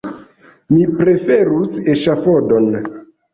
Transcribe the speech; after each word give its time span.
Mi 0.75 0.79
preferus 1.01 1.75
eŝafodon! 1.95 2.67